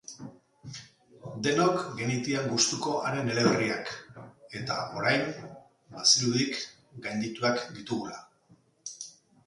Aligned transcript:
Denok 1.47 1.83
genitian 1.99 2.47
gustuko 2.55 2.95
haren 3.09 3.29
eleberriak, 3.35 3.93
eta, 4.63 4.81
orain, 5.03 5.31
bazirudik 5.99 6.61
gaindituak 7.09 7.65
ditugula. 7.81 8.23